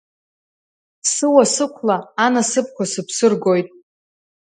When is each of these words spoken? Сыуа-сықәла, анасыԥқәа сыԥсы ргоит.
Сыуа-сықәла, 1.11 1.97
анасыԥқәа 2.25 2.85
сыԥсы 2.91 3.25
ргоит. 3.31 3.67